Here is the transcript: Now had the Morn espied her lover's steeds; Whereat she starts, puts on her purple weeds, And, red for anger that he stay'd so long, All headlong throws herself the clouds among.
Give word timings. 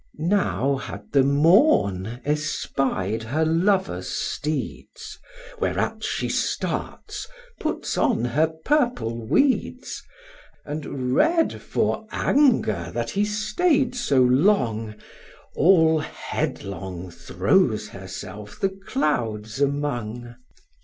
Now 0.17 0.77
had 0.77 1.11
the 1.11 1.21
Morn 1.21 2.21
espied 2.25 3.21
her 3.21 3.45
lover's 3.45 4.09
steeds; 4.09 5.19
Whereat 5.59 6.03
she 6.03 6.27
starts, 6.27 7.27
puts 7.59 7.99
on 7.99 8.25
her 8.25 8.47
purple 8.47 9.23
weeds, 9.27 10.01
And, 10.65 11.13
red 11.13 11.61
for 11.61 12.07
anger 12.11 12.89
that 12.95 13.11
he 13.11 13.23
stay'd 13.23 13.93
so 13.93 14.19
long, 14.21 14.95
All 15.55 15.99
headlong 15.99 17.11
throws 17.11 17.89
herself 17.89 18.59
the 18.59 18.69
clouds 18.87 19.59
among. 19.61 20.33